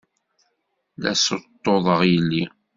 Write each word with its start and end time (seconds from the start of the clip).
La 1.01 1.11
ssuṭṭuḍeɣ 1.15 2.01
yelli. 2.11 2.43